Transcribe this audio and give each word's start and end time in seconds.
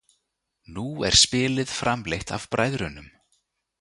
Nú 0.77 0.85
er 1.09 1.17
spilið 1.23 1.75
framleitt 1.81 2.33
af 2.39 2.49
bræðrunum. 2.57 3.09